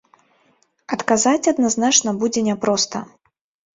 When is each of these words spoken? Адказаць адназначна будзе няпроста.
Адказаць 0.95 1.49
адназначна 1.53 2.17
будзе 2.25 2.47
няпроста. 2.51 3.07